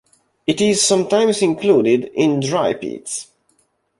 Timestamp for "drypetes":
2.39-3.27